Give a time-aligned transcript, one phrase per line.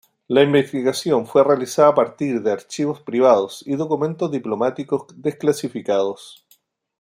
[0.27, 6.43] La investigación fue realizada a partir de archivos privados y documentos diplomáticos desclasificados.